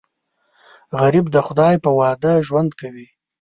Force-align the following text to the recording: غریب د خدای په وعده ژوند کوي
غریب 0.99 1.25
د 1.31 1.37
خدای 1.47 1.75
په 1.83 1.89
وعده 1.97 2.33
ژوند 2.47 2.69
کوي 2.79 3.07